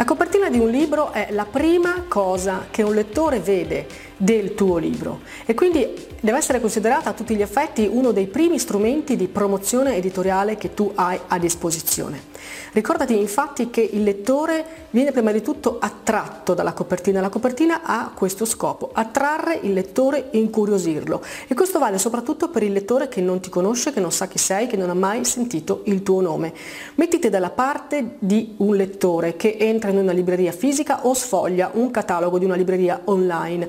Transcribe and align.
La 0.00 0.06
copertina 0.06 0.48
di 0.48 0.58
un 0.58 0.70
libro 0.70 1.12
è 1.12 1.28
la 1.30 1.44
prima 1.44 2.06
cosa 2.08 2.68
che 2.70 2.82
un 2.82 2.94
lettore 2.94 3.38
vede 3.38 3.86
del 4.22 4.54
tuo 4.54 4.76
libro 4.76 5.20
e 5.46 5.54
quindi 5.54 6.08
deve 6.20 6.36
essere 6.36 6.60
considerata 6.60 7.08
a 7.08 7.12
tutti 7.14 7.34
gli 7.34 7.40
effetti 7.40 7.88
uno 7.90 8.12
dei 8.12 8.26
primi 8.26 8.58
strumenti 8.58 9.16
di 9.16 9.28
promozione 9.28 9.96
editoriale 9.96 10.58
che 10.58 10.74
tu 10.74 10.92
hai 10.94 11.18
a 11.28 11.38
disposizione. 11.38 12.28
Ricordati 12.72 13.18
infatti 13.18 13.70
che 13.70 13.80
il 13.80 14.02
lettore 14.02 14.86
viene 14.90 15.12
prima 15.12 15.32
di 15.32 15.40
tutto 15.40 15.78
attratto 15.80 16.52
dalla 16.52 16.72
copertina, 16.72 17.20
la 17.20 17.30
copertina 17.30 17.80
ha 17.82 18.12
questo 18.14 18.44
scopo, 18.44 18.90
attrarre 18.92 19.58
il 19.62 19.72
lettore 19.72 20.30
e 20.30 20.38
incuriosirlo 20.38 21.22
e 21.48 21.54
questo 21.54 21.78
vale 21.78 21.98
soprattutto 21.98 22.50
per 22.50 22.62
il 22.62 22.72
lettore 22.72 23.08
che 23.08 23.20
non 23.22 23.40
ti 23.40 23.48
conosce, 23.48 23.92
che 23.92 24.00
non 24.00 24.12
sa 24.12 24.28
chi 24.28 24.38
sei, 24.38 24.66
che 24.66 24.76
non 24.76 24.90
ha 24.90 24.94
mai 24.94 25.24
sentito 25.24 25.82
il 25.86 26.02
tuo 26.02 26.20
nome. 26.20 26.52
Mettiti 26.96 27.30
dalla 27.30 27.50
parte 27.50 28.16
di 28.18 28.54
un 28.58 28.76
lettore 28.76 29.36
che 29.36 29.56
entra 29.58 29.90
in 29.90 29.96
una 29.96 30.12
libreria 30.12 30.52
fisica 30.52 31.06
o 31.06 31.14
sfoglia 31.14 31.70
un 31.72 31.90
catalogo 31.90 32.38
di 32.38 32.44
una 32.44 32.56
libreria 32.56 33.00
online 33.04 33.68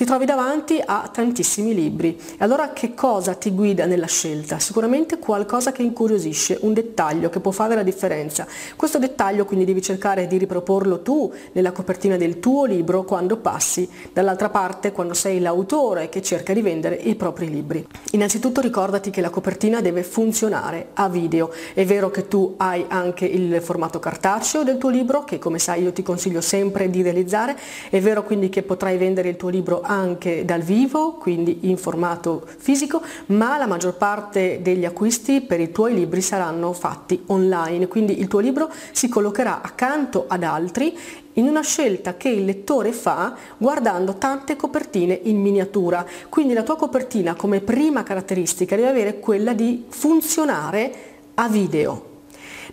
ti 0.00 0.06
trovi 0.06 0.24
davanti 0.24 0.82
a 0.82 1.10
tantissimi 1.12 1.74
libri. 1.74 2.16
E 2.16 2.36
allora 2.38 2.72
che 2.72 2.94
cosa 2.94 3.34
ti 3.34 3.50
guida 3.50 3.84
nella 3.84 4.06
scelta? 4.06 4.58
Sicuramente 4.58 5.18
qualcosa 5.18 5.72
che 5.72 5.82
incuriosisce, 5.82 6.56
un 6.62 6.72
dettaglio 6.72 7.28
che 7.28 7.38
può 7.38 7.50
fare 7.50 7.74
la 7.74 7.82
differenza. 7.82 8.46
Questo 8.76 8.98
dettaglio 8.98 9.44
quindi 9.44 9.66
devi 9.66 9.82
cercare 9.82 10.26
di 10.26 10.38
riproporlo 10.38 11.02
tu 11.02 11.30
nella 11.52 11.72
copertina 11.72 12.16
del 12.16 12.40
tuo 12.40 12.64
libro 12.64 13.04
quando 13.04 13.36
passi 13.36 13.86
dall'altra 14.10 14.48
parte, 14.48 14.90
quando 14.90 15.12
sei 15.12 15.38
l'autore 15.38 16.08
che 16.08 16.22
cerca 16.22 16.54
di 16.54 16.62
vendere 16.62 16.94
i 16.94 17.14
propri 17.14 17.50
libri. 17.50 17.86
Innanzitutto 18.12 18.62
ricordati 18.62 19.10
che 19.10 19.20
la 19.20 19.28
copertina 19.28 19.82
deve 19.82 20.02
funzionare 20.02 20.92
a 20.94 21.10
video. 21.10 21.52
È 21.74 21.84
vero 21.84 22.10
che 22.10 22.26
tu 22.26 22.54
hai 22.56 22.86
anche 22.88 23.26
il 23.26 23.60
formato 23.60 23.98
cartaceo 23.98 24.64
del 24.64 24.78
tuo 24.78 24.88
libro, 24.88 25.24
che 25.24 25.38
come 25.38 25.58
sai 25.58 25.82
io 25.82 25.92
ti 25.92 26.02
consiglio 26.02 26.40
sempre 26.40 26.88
di 26.88 27.02
realizzare. 27.02 27.54
È 27.90 28.00
vero 28.00 28.22
quindi 28.22 28.48
che 28.48 28.62
potrai 28.62 28.96
vendere 28.96 29.28
il 29.28 29.36
tuo 29.36 29.50
libro 29.50 29.88
anche 29.90 30.44
dal 30.44 30.60
vivo, 30.60 31.14
quindi 31.14 31.58
in 31.62 31.76
formato 31.76 32.46
fisico, 32.58 33.02
ma 33.26 33.58
la 33.58 33.66
maggior 33.66 33.96
parte 33.96 34.60
degli 34.62 34.84
acquisti 34.84 35.40
per 35.40 35.58
i 35.58 35.72
tuoi 35.72 35.94
libri 35.94 36.20
saranno 36.20 36.72
fatti 36.72 37.24
online, 37.26 37.88
quindi 37.88 38.20
il 38.20 38.28
tuo 38.28 38.38
libro 38.38 38.70
si 38.92 39.08
collocherà 39.08 39.60
accanto 39.62 40.26
ad 40.28 40.44
altri 40.44 40.96
in 41.34 41.48
una 41.48 41.62
scelta 41.62 42.16
che 42.16 42.28
il 42.28 42.44
lettore 42.44 42.92
fa 42.92 43.34
guardando 43.56 44.14
tante 44.14 44.54
copertine 44.54 45.18
in 45.24 45.40
miniatura. 45.40 46.06
Quindi 46.28 46.54
la 46.54 46.62
tua 46.62 46.76
copertina 46.76 47.34
come 47.34 47.60
prima 47.60 48.04
caratteristica 48.04 48.76
deve 48.76 48.88
avere 48.88 49.18
quella 49.18 49.54
di 49.54 49.86
funzionare 49.88 50.92
a 51.34 51.48
video. 51.48 52.08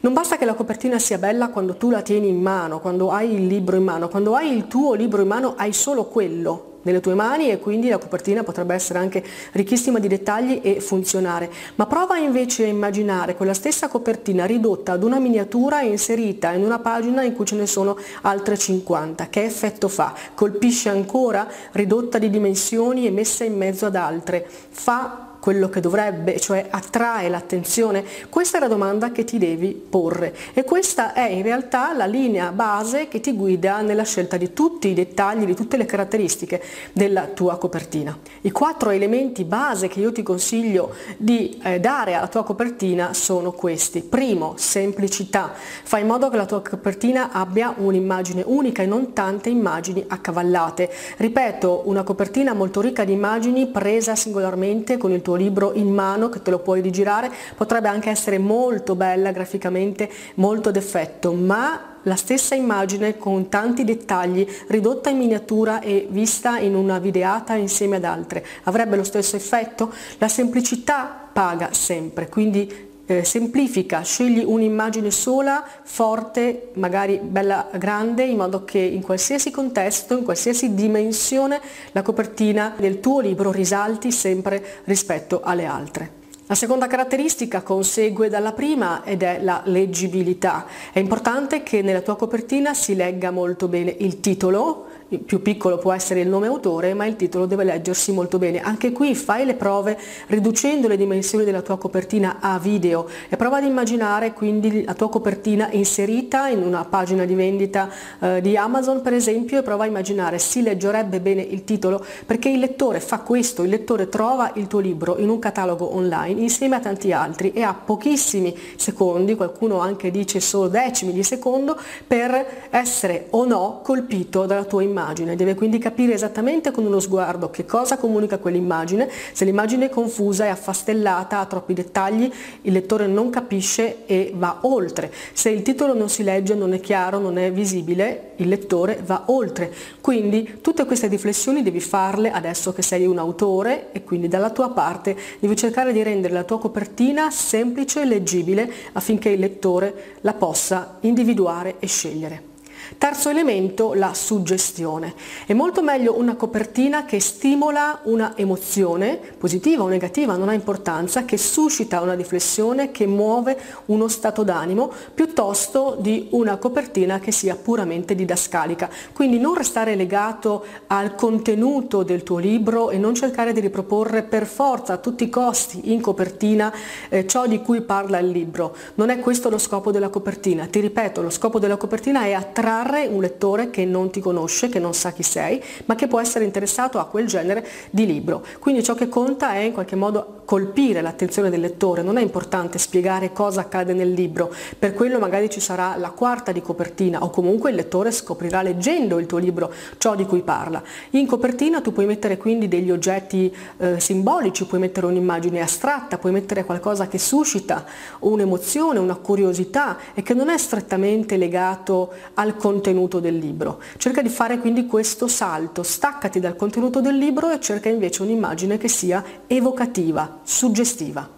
Non 0.02 0.14
basta 0.14 0.38
che 0.38 0.46
la 0.46 0.54
copertina 0.54 1.00
sia 1.00 1.18
bella 1.18 1.48
quando 1.48 1.78
tu 1.78 1.90
la 1.90 2.04
tieni 2.04 2.28
in 2.28 2.40
mano, 2.40 2.80
quando 2.80 3.10
hai 3.10 3.34
il 3.34 3.48
libro 3.48 3.76
in 3.76 3.84
mano, 3.84 4.08
quando 4.08 4.36
hai 4.36 4.56
il 4.56 4.68
tuo 4.68 4.94
libro 4.94 5.24
in 5.24 5.28
mano 5.28 5.56
hai 5.58 5.74
solo 5.74 6.06
quello 6.06 6.77
nelle 6.88 7.02
tue 7.02 7.14
mani 7.14 7.52
e 7.52 7.60
quindi 7.60 7.90
la 7.90 7.98
copertina 7.98 8.44
potrebbe 8.44 8.74
essere 8.74 9.00
anche 9.00 9.24
ricchissima 9.52 10.00
di 10.00 10.08
dettagli 10.08 10.62
e 10.64 10.80
funzionare. 10.80 11.52
Ma 11.76 11.86
prova 11.86 12.18
invece 12.18 12.64
a 12.64 12.68
immaginare 12.68 13.36
quella 13.36 13.54
stessa 13.54 13.90
copertina 13.90 14.46
ridotta 14.46 14.94
ad 14.94 15.04
una 15.04 15.20
miniatura 15.20 15.82
inserita 15.82 16.54
in 16.54 16.64
una 16.64 16.80
pagina 16.80 17.24
in 17.24 17.34
cui 17.34 17.46
ce 17.46 17.56
ne 17.56 17.68
sono 17.68 17.98
altre 18.22 18.58
50. 18.58 19.28
Che 19.28 19.44
effetto 19.44 19.90
fa? 19.90 20.14
Colpisce 20.34 20.88
ancora 20.90 21.48
ridotta 21.74 22.18
di 22.18 22.30
dimensioni 22.30 23.06
e 23.06 23.12
messa 23.12 23.44
in 23.44 23.58
mezzo 23.58 23.86
ad 23.86 23.96
altre? 23.96 24.48
Fa 24.70 25.27
quello 25.48 25.70
che 25.70 25.80
dovrebbe, 25.80 26.42
cioè 26.42 26.68
attrae 26.70 27.30
l'attenzione? 27.30 28.04
Questa 28.28 28.58
è 28.58 28.60
la 28.60 28.68
domanda 28.68 29.14
che 29.14 29.24
ti 29.24 29.38
devi 29.38 29.70
porre 29.70 30.36
e 30.54 30.66
questa 30.66 31.14
è 31.14 31.30
in 31.30 31.42
realtà 31.42 31.96
la 31.96 32.06
linea 32.06 32.52
base 32.52 33.08
che 33.08 33.22
ti 33.22 33.32
guida 33.32 33.80
nella 33.80 34.04
scelta 34.04 34.36
di 34.36 34.52
tutti 34.52 34.90
i 34.90 34.94
dettagli, 34.94 35.46
di 35.46 35.56
tutte 35.56 35.78
le 35.78 35.86
caratteristiche 35.86 36.62
della 36.92 37.28
tua 37.28 37.58
copertina. 37.58 38.20
I 38.42 38.52
quattro 38.52 38.90
elementi 38.90 39.46
base 39.46 39.88
che 39.88 40.02
io 40.02 40.12
ti 40.12 40.22
consiglio 40.22 40.94
di 41.16 41.58
eh, 41.64 41.80
dare 41.80 42.16
alla 42.16 42.28
tua 42.28 42.44
copertina 42.44 43.14
sono 43.14 43.54
questi. 43.54 44.02
Primo, 44.02 44.56
semplicità. 44.58 45.54
Fai 45.54 46.02
in 46.02 46.08
modo 46.08 46.28
che 46.28 46.36
la 46.36 46.46
tua 46.46 46.62
copertina 46.62 47.32
abbia 47.32 47.74
un'immagine 47.78 48.44
unica 48.46 48.84
e 48.84 48.86
non 48.86 49.14
tante 49.14 49.48
immagini 49.48 50.04
accavallate. 50.06 50.92
Ripeto, 51.16 51.84
una 51.86 52.04
copertina 52.04 52.52
molto 52.54 52.82
ricca 52.82 53.06
di 53.06 53.14
immagini 53.14 53.68
presa 53.68 54.14
singolarmente 54.14 54.98
con 54.98 55.14
il 55.14 55.22
tuo 55.22 55.36
libro 55.38 55.72
in 55.74 55.94
mano 55.94 56.28
che 56.28 56.42
te 56.42 56.52
lo 56.52 56.60
puoi 56.60 56.82
rigirare, 56.82 57.32
potrebbe 57.56 57.88
anche 57.88 58.10
essere 58.10 58.38
molto 58.38 58.96
bella 58.96 59.32
graficamente, 59.32 60.10
molto 60.36 60.72
d'effetto, 60.72 61.32
ma 61.32 61.96
la 62.04 62.16
stessa 62.16 62.56
immagine 62.56 63.18
con 63.18 63.50
tanti 63.50 63.84
dettagli, 63.84 64.48
ridotta 64.68 65.10
in 65.10 65.18
miniatura 65.18 65.82
e 65.82 66.08
vista 66.10 66.58
in 66.58 66.74
una 66.76 67.00
videata 67.00 67.56
insieme 67.56 67.98
ad 67.98 68.04
altre, 68.06 68.46
avrebbe 68.64 68.96
lo 68.96 69.04
stesso 69.04 69.36
effetto? 69.36 69.94
La 70.18 70.28
semplicità 70.28 71.30
paga 71.32 71.70
sempre, 71.72 72.30
quindi 72.30 72.87
eh, 73.08 73.24
semplifica, 73.24 74.02
scegli 74.02 74.44
un'immagine 74.46 75.10
sola, 75.10 75.66
forte, 75.84 76.70
magari 76.74 77.20
bella 77.24 77.70
grande, 77.74 78.24
in 78.26 78.38
modo 78.38 78.64
che 78.66 78.80
in 78.80 79.02
qualsiasi 79.02 79.50
contesto, 79.50 80.18
in 80.18 80.24
qualsiasi 80.24 80.76
dimensione, 80.76 81.60
la 81.94 82.04
copertina 82.04 82.76
del 82.78 83.00
tuo 83.00 83.22
libro 83.22 83.52
risalti 83.52 84.12
sempre 84.12 84.82
rispetto 84.84 85.42
alle 85.42 85.66
altre. 85.66 86.12
La 86.50 86.56
seconda 86.56 86.88
caratteristica 86.88 87.62
consegue 87.62 88.30
dalla 88.30 88.54
prima 88.54 89.04
ed 89.04 89.22
è 89.22 89.40
la 89.42 89.62
leggibilità. 89.66 90.66
È 90.94 91.00
importante 91.00 91.62
che 91.62 91.82
nella 91.82 92.00
tua 92.00 92.16
copertina 92.16 92.74
si 92.74 92.96
legga 92.96 93.32
molto 93.32 93.68
bene 93.68 93.94
il 94.00 94.22
titolo, 94.22 94.87
più 95.26 95.42
piccolo 95.42 95.78
può 95.78 95.94
essere 95.94 96.20
il 96.20 96.28
nome 96.28 96.48
autore, 96.48 96.94
ma 96.94 97.06
il 97.06 97.16
titolo 97.16 97.46
deve 97.46 97.64
leggersi 97.64 98.12
molto 98.12 98.38
bene. 98.38 98.60
Anche 98.60 98.92
qui 98.92 99.16
fai 99.16 99.46
le 99.46 99.54
prove 99.54 99.98
riducendo 100.28 100.90
le 100.90 100.98
dimensioni 100.98 101.46
della 101.46 101.62
tua 101.62 101.78
copertina 101.78 102.38
a 102.42 102.60
video. 102.60 103.08
E 103.30 103.38
prova 103.38 103.58
ad 103.58 103.64
immaginare 103.64 104.34
quindi 104.34 104.84
la 104.84 104.94
tua 104.94 105.10
copertina 105.10 105.70
inserita 105.72 106.50
in 106.50 106.62
una 106.62 106.84
pagina 106.84 107.24
di 107.24 107.36
vendita 107.36 107.90
eh, 108.20 108.42
di 108.42 108.58
Amazon 108.58 109.02
per 109.02 109.14
esempio 109.14 109.60
e 109.60 109.64
prova 109.64 109.86
a 109.86 109.88
immaginare. 109.88 110.40
Si 110.40 110.62
leggerebbe 110.62 111.22
bene 111.22 111.42
il 111.42 111.64
titolo 111.64 112.04
perché 112.26 112.50
il 112.50 112.60
lettore 112.60 113.00
fa 113.00 113.20
questo, 113.20 113.64
il 113.64 113.70
lettore 113.70 114.10
trova 114.10 114.52
il 114.56 114.68
tuo 114.68 114.80
libro 114.80 115.18
in 115.20 115.30
un 115.30 115.40
catalogo 115.40 115.96
online 115.96 116.42
insieme 116.42 116.76
a 116.76 116.80
tanti 116.80 117.14
altri 117.14 117.54
e 117.54 117.64
ha 117.64 117.74
pochissimi 117.74 118.54
secondi, 118.76 119.36
qualcuno 119.36 119.80
anche 119.80 120.12
dice 120.12 120.42
solo 120.42 120.68
decimi 120.68 121.14
di 121.14 121.24
secondo, 121.24 121.78
per 122.06 122.68
essere 122.72 123.28
o 123.30 123.46
no 123.46 123.80
colpito 123.82 124.46
dalla 124.46 124.66
tua 124.66 124.84
immagine 124.84 124.97
immagine, 124.98 125.36
deve 125.36 125.54
quindi 125.54 125.78
capire 125.78 126.14
esattamente 126.14 126.72
con 126.72 126.84
uno 126.84 127.00
sguardo 127.00 127.52
che 127.52 127.66
cosa 127.66 127.98
comunica 127.98 128.40
quell'immagine, 128.40 129.08
se 129.32 129.46
l'immagine 129.46 129.86
è 129.86 129.90
confusa, 129.90 130.46
è 130.46 130.50
affastellata, 130.50 131.40
ha 131.40 131.46
troppi 131.46 131.74
dettagli, 131.74 132.32
il 132.62 132.74
lettore 132.74 133.06
non 133.06 133.30
capisce 133.30 134.06
e 134.08 134.34
va 134.36 134.60
oltre. 134.62 135.12
Se 135.34 135.50
il 135.50 135.62
titolo 135.62 135.94
non 135.94 136.10
si 136.10 136.24
legge, 136.24 136.56
non 136.56 136.74
è 136.74 136.80
chiaro, 136.80 137.20
non 137.20 137.38
è 137.38 137.52
visibile, 137.52 138.32
il 138.38 138.48
lettore 138.48 139.00
va 139.06 139.24
oltre. 139.28 139.72
Quindi 140.02 140.58
tutte 140.62 140.86
queste 140.86 141.08
riflessioni 141.08 141.62
devi 141.62 141.80
farle 141.80 142.32
adesso 142.32 142.74
che 142.74 142.82
sei 142.82 143.06
un 143.06 143.20
autore 143.20 143.90
e 143.92 144.04
quindi 144.04 144.28
dalla 144.28 144.50
tua 144.50 144.72
parte 144.72 145.16
devi 145.40 145.56
cercare 145.56 145.94
di 145.94 146.02
rendere 146.02 146.34
la 146.34 146.44
tua 146.44 146.60
copertina 146.60 147.30
semplice 147.30 148.02
e 148.02 148.06
leggibile 148.06 148.72
affinché 148.94 149.30
il 149.30 149.40
lettore 149.40 150.16
la 150.22 150.34
possa 150.34 150.98
individuare 151.02 151.76
e 151.80 151.86
scegliere. 151.86 152.56
Terzo 152.98 153.30
elemento, 153.30 153.94
la 153.94 154.14
suggestione. 154.14 155.14
È 155.46 155.54
molto 155.54 155.84
meglio 155.84 156.18
una 156.18 156.36
copertina 156.36 157.04
che 157.04 157.20
stimola 157.20 158.00
una 158.04 158.32
emozione, 158.38 159.20
positiva 159.38 159.84
o 159.84 159.88
negativa, 159.90 160.38
non 160.38 160.48
ha 160.48 160.54
importanza, 160.54 161.26
che 161.26 161.38
suscita 161.38 162.00
una 162.00 162.14
riflessione, 162.14 162.92
che 162.92 163.06
muove 163.06 163.58
uno 163.88 164.08
stato 164.08 164.44
d'animo, 164.44 164.90
piuttosto 165.14 165.98
di 166.00 166.30
una 166.32 166.56
copertina 166.56 167.20
che 167.20 167.34
sia 167.34 167.56
puramente 167.56 168.16
didascalica. 168.16 168.90
Quindi 169.12 169.38
non 169.38 169.54
restare 169.54 169.96
legato 169.96 170.64
al 170.88 171.14
contenuto 171.16 172.04
del 172.04 172.24
tuo 172.24 172.38
libro 172.38 172.90
e 172.90 172.98
non 172.98 173.16
cercare 173.16 173.52
di 173.52 173.60
riproporre 173.60 174.24
per 174.24 174.46
forza 174.46 174.94
a 174.94 174.98
tutti 174.98 175.26
i 175.26 175.30
costi 175.30 175.92
in 175.92 176.00
copertina 176.00 176.74
eh, 177.10 177.28
ciò 177.28 177.48
di 177.48 177.62
cui 177.62 177.82
parla 177.82 178.20
il 178.20 178.30
libro. 178.30 178.76
Non 178.96 179.10
è 179.10 179.20
questo 179.20 179.50
lo 179.50 179.58
scopo 179.58 179.92
della 179.92 180.10
copertina. 180.10 180.66
Ti 180.68 180.80
ripeto, 180.80 181.22
lo 181.22 181.30
scopo 181.30 181.60
della 181.60 181.76
copertina 181.76 182.24
è 182.24 182.32
attrarre 182.32 182.76
un 183.08 183.22
lettore 183.22 183.70
che 183.70 183.86
non 183.86 184.10
ti 184.12 184.20
conosce, 184.20 184.70
che 184.70 184.80
non 184.80 184.94
sa 184.94 185.12
chi 185.12 185.24
sei, 185.24 185.62
ma 185.86 185.96
che 185.96 186.08
può 186.08 186.20
essere 186.20 186.46
interessato 186.46 187.00
a 187.00 187.06
quel 187.06 187.28
genere 187.28 187.66
di 187.90 188.06
libro. 188.06 188.44
Quindi 188.60 188.84
ciò 188.84 188.94
che 188.94 189.10
conta 189.10 189.54
è 189.54 189.60
in 189.60 189.74
qualche 189.74 189.96
modo 189.96 190.37
colpire 190.48 191.02
l'attenzione 191.02 191.50
del 191.50 191.60
lettore, 191.60 192.02
non 192.04 192.16
è 192.16 192.22
importante 192.22 192.78
spiegare 192.78 193.34
cosa 193.34 193.60
accade 193.60 193.92
nel 193.92 194.14
libro, 194.14 194.50
per 194.80 194.94
quello 194.94 195.20
magari 195.20 195.50
ci 195.50 195.60
sarà 195.60 195.98
la 195.98 196.12
quarta 196.12 196.54
di 196.54 196.62
copertina 196.62 197.22
o 197.22 197.30
comunque 197.30 197.72
il 197.72 197.76
lettore 197.76 198.14
scoprirà 198.14 198.62
leggendo 198.62 199.20
il 199.20 199.26
tuo 199.26 199.40
libro 199.40 199.74
ciò 199.98 200.16
di 200.16 200.26
cui 200.26 200.44
parla. 200.44 200.82
In 201.12 201.28
copertina 201.28 201.82
tu 201.82 201.92
puoi 201.92 202.06
mettere 202.06 202.38
quindi 202.38 202.70
degli 202.70 202.92
oggetti 202.92 203.54
eh, 203.76 204.00
simbolici, 204.00 204.66
puoi 204.66 204.80
mettere 204.80 205.08
un'immagine 205.08 205.60
astratta, 205.60 206.18
puoi 206.18 206.32
mettere 206.32 206.64
qualcosa 206.64 207.10
che 207.10 207.18
suscita 207.18 207.84
un'emozione, 208.20 209.00
una 209.00 209.16
curiosità 209.16 209.98
e 210.14 210.22
che 210.22 210.34
non 210.34 210.48
è 210.48 210.58
strettamente 210.58 211.36
legato 211.36 212.14
al 212.36 212.56
contenuto 212.56 213.20
del 213.20 213.38
libro. 213.38 213.82
Cerca 213.98 214.22
di 214.22 214.30
fare 214.30 214.60
quindi 214.60 214.86
questo 214.86 215.28
salto, 215.28 215.84
staccati 215.84 216.40
dal 216.40 216.56
contenuto 216.56 217.02
del 217.02 217.18
libro 217.18 217.52
e 217.52 217.60
cerca 217.60 217.90
invece 217.90 218.22
un'immagine 218.22 218.78
che 218.78 218.88
sia 218.88 219.22
evocativa, 219.46 220.37
suggestiva. 220.48 221.30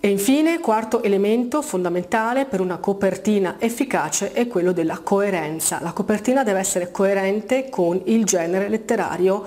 E 0.00 0.08
infine, 0.08 0.60
quarto 0.60 1.02
elemento 1.02 1.60
fondamentale 1.60 2.46
per 2.46 2.60
una 2.60 2.78
copertina 2.78 3.56
efficace 3.58 4.32
è 4.32 4.46
quello 4.46 4.72
della 4.72 5.00
coerenza. 5.00 5.80
La 5.82 5.92
copertina 5.92 6.44
deve 6.44 6.60
essere 6.60 6.90
coerente 6.90 7.68
con 7.68 8.00
il 8.04 8.24
genere 8.24 8.70
letterario 8.70 9.44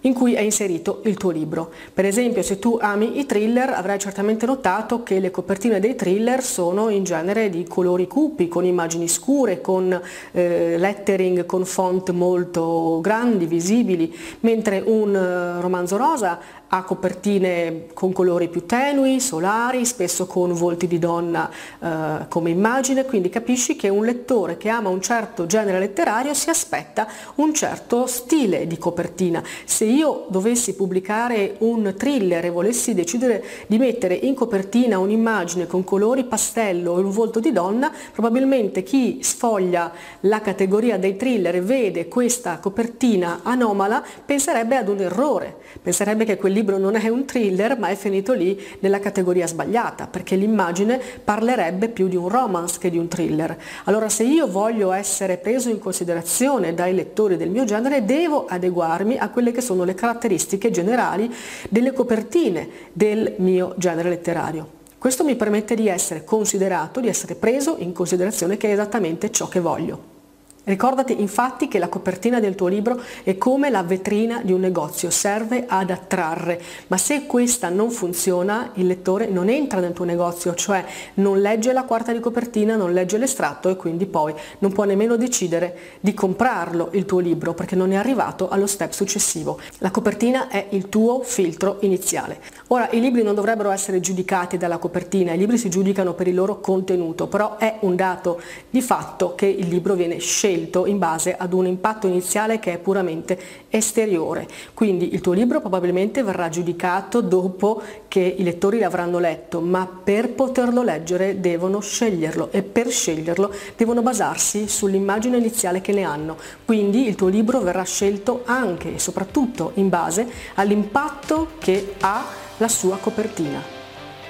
in 0.00 0.14
cui 0.14 0.34
è 0.34 0.40
inserito 0.40 1.02
il 1.04 1.16
tuo 1.16 1.30
libro. 1.30 1.70
Per 1.92 2.04
esempio, 2.04 2.42
se 2.42 2.58
tu 2.58 2.78
ami 2.80 3.18
i 3.18 3.26
thriller, 3.26 3.70
avrai 3.70 3.98
certamente 3.98 4.46
notato 4.46 5.02
che 5.02 5.20
le 5.20 5.30
copertine 5.30 5.78
dei 5.80 5.94
thriller 5.94 6.42
sono 6.42 6.88
in 6.88 7.04
genere 7.04 7.50
di 7.50 7.64
colori 7.64 8.06
cupi, 8.06 8.48
con 8.48 8.64
immagini 8.64 9.08
scure, 9.08 9.60
con 9.60 10.00
eh, 10.32 10.78
lettering 10.78 11.44
con 11.44 11.64
font 11.64 12.10
molto 12.10 13.00
grandi, 13.02 13.46
visibili, 13.46 14.16
mentre 14.40 14.82
un 14.84 15.10
uh, 15.14 15.60
romanzo 15.60 15.96
rosa 15.96 16.38
ha 16.72 16.82
copertine 16.84 17.86
con 17.94 18.12
colori 18.12 18.48
più 18.48 18.64
tenui, 18.64 19.18
solari, 19.18 19.84
spesso 19.84 20.26
con 20.26 20.52
volti 20.52 20.86
di 20.86 20.98
donna 20.98 21.50
eh, 21.80 22.28
come 22.28 22.50
immagine, 22.50 23.04
quindi 23.04 23.28
capisci 23.28 23.74
che 23.74 23.88
un 23.88 24.04
lettore 24.04 24.56
che 24.56 24.68
ama 24.68 24.88
un 24.88 25.00
certo 25.00 25.46
genere 25.46 25.80
letterario 25.80 26.32
si 26.32 26.48
aspetta 26.48 27.08
un 27.36 27.52
certo 27.54 28.06
stile 28.06 28.68
di 28.68 28.78
copertina. 28.78 29.42
Se 29.64 29.84
io 29.84 30.26
dovessi 30.28 30.74
pubblicare 30.74 31.56
un 31.58 31.94
thriller 31.96 32.44
e 32.44 32.50
volessi 32.50 32.94
decidere 32.94 33.44
di 33.66 33.78
mettere 33.78 34.14
in 34.14 34.34
copertina 34.34 34.98
un'immagine 34.98 35.66
con 35.66 35.82
colori 35.82 36.24
pastello 36.24 36.98
e 36.98 37.02
un 37.02 37.10
volto 37.10 37.40
di 37.40 37.50
donna, 37.50 37.92
probabilmente 38.12 38.84
chi 38.84 39.18
sfoglia 39.22 39.92
la 40.20 40.40
categoria 40.40 40.98
dei 40.98 41.16
thriller 41.16 41.56
e 41.56 41.60
vede 41.62 42.06
questa 42.06 42.58
copertina 42.58 43.40
anomala 43.42 44.04
penserebbe 44.24 44.76
ad 44.76 44.88
un 44.88 45.00
errore, 45.00 45.56
penserebbe 45.82 46.24
che 46.24 46.36
quel 46.36 46.58
libro 46.60 46.78
non 46.78 46.94
è 46.94 47.08
un 47.08 47.24
thriller 47.24 47.78
ma 47.78 47.88
è 47.88 47.96
finito 47.96 48.32
lì 48.32 48.60
nella 48.80 49.00
categoria 49.00 49.46
sbagliata 49.46 50.06
perché 50.06 50.36
l'immagine 50.36 51.00
parlerebbe 51.24 51.88
più 51.88 52.06
di 52.08 52.16
un 52.16 52.28
romance 52.28 52.78
che 52.78 52.90
di 52.90 52.98
un 52.98 53.08
thriller. 53.08 53.56
Allora 53.84 54.08
se 54.08 54.24
io 54.24 54.46
voglio 54.46 54.92
essere 54.92 55.38
preso 55.38 55.68
in 55.70 55.78
considerazione 55.78 56.74
dai 56.74 56.94
lettori 56.94 57.36
del 57.36 57.50
mio 57.50 57.64
genere 57.64 58.04
devo 58.04 58.46
adeguarmi 58.46 59.16
a 59.16 59.30
quelle 59.30 59.52
che 59.52 59.60
sono 59.60 59.84
le 59.84 59.94
caratteristiche 59.94 60.70
generali 60.70 61.32
delle 61.68 61.92
copertine 61.92 62.68
del 62.92 63.34
mio 63.38 63.74
genere 63.76 64.10
letterario. 64.10 64.78
Questo 64.98 65.24
mi 65.24 65.34
permette 65.34 65.74
di 65.74 65.88
essere 65.88 66.24
considerato, 66.24 67.00
di 67.00 67.08
essere 67.08 67.34
preso 67.34 67.76
in 67.78 67.92
considerazione 67.92 68.58
che 68.58 68.68
è 68.68 68.72
esattamente 68.72 69.30
ciò 69.30 69.48
che 69.48 69.60
voglio. 69.60 70.19
Ricordati 70.62 71.18
infatti 71.18 71.68
che 71.68 71.78
la 71.78 71.88
copertina 71.88 72.38
del 72.38 72.54
tuo 72.54 72.66
libro 72.66 73.00
è 73.22 73.38
come 73.38 73.70
la 73.70 73.82
vetrina 73.82 74.42
di 74.44 74.52
un 74.52 74.60
negozio, 74.60 75.08
serve 75.08 75.64
ad 75.66 75.88
attrarre, 75.88 76.60
ma 76.88 76.98
se 76.98 77.24
questa 77.24 77.70
non 77.70 77.90
funziona 77.90 78.72
il 78.74 78.86
lettore 78.86 79.26
non 79.26 79.48
entra 79.48 79.80
nel 79.80 79.94
tuo 79.94 80.04
negozio, 80.04 80.54
cioè 80.54 80.84
non 81.14 81.40
legge 81.40 81.72
la 81.72 81.84
quarta 81.84 82.12
di 82.12 82.20
copertina, 82.20 82.76
non 82.76 82.92
legge 82.92 83.16
l'estratto 83.16 83.70
e 83.70 83.76
quindi 83.76 84.04
poi 84.04 84.34
non 84.58 84.70
può 84.72 84.84
nemmeno 84.84 85.16
decidere 85.16 85.76
di 86.00 86.12
comprarlo 86.12 86.90
il 86.92 87.06
tuo 87.06 87.20
libro 87.20 87.54
perché 87.54 87.74
non 87.74 87.92
è 87.92 87.96
arrivato 87.96 88.50
allo 88.50 88.66
step 88.66 88.92
successivo. 88.92 89.58
La 89.78 89.90
copertina 89.90 90.48
è 90.48 90.66
il 90.70 90.90
tuo 90.90 91.22
filtro 91.22 91.78
iniziale. 91.80 92.38
Ora 92.66 92.90
i 92.90 93.00
libri 93.00 93.22
non 93.22 93.34
dovrebbero 93.34 93.70
essere 93.70 94.00
giudicati 94.00 94.58
dalla 94.58 94.76
copertina, 94.76 95.32
i 95.32 95.38
libri 95.38 95.56
si 95.56 95.70
giudicano 95.70 96.12
per 96.12 96.28
il 96.28 96.34
loro 96.34 96.60
contenuto, 96.60 97.28
però 97.28 97.56
è 97.56 97.78
un 97.80 97.96
dato 97.96 98.42
di 98.68 98.82
fatto 98.82 99.34
che 99.34 99.46
il 99.46 99.66
libro 99.66 99.94
viene 99.94 100.18
scelto 100.18 100.48
scelto 100.50 100.86
in 100.86 100.98
base 100.98 101.36
ad 101.36 101.52
un 101.52 101.66
impatto 101.66 102.08
iniziale 102.08 102.58
che 102.58 102.72
è 102.72 102.78
puramente 102.78 103.38
esteriore. 103.68 104.48
Quindi 104.74 105.14
il 105.14 105.20
tuo 105.20 105.32
libro 105.32 105.60
probabilmente 105.60 106.24
verrà 106.24 106.48
giudicato 106.48 107.20
dopo 107.20 107.80
che 108.08 108.20
i 108.20 108.42
lettori 108.42 108.80
l'avranno 108.80 109.20
letto, 109.20 109.60
ma 109.60 109.86
per 109.86 110.30
poterlo 110.30 110.82
leggere 110.82 111.40
devono 111.40 111.80
sceglierlo 111.80 112.48
e 112.50 112.62
per 112.62 112.88
sceglierlo 112.88 113.52
devono 113.76 114.02
basarsi 114.02 114.66
sull'immagine 114.66 115.36
iniziale 115.36 115.80
che 115.80 115.92
ne 115.92 116.02
hanno. 116.02 116.36
Quindi 116.64 117.06
il 117.06 117.14
tuo 117.14 117.28
libro 117.28 117.60
verrà 117.60 117.84
scelto 117.84 118.42
anche 118.44 118.94
e 118.94 118.98
soprattutto 118.98 119.72
in 119.74 119.88
base 119.88 120.28
all'impatto 120.54 121.50
che 121.58 121.94
ha 122.00 122.24
la 122.56 122.68
sua 122.68 122.96
copertina, 122.96 123.62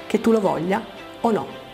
che 0.05 0.21
tu 0.21 0.31
lo 0.31 0.39
voglia 0.39 0.83
o 1.21 1.31
no. 1.31 1.70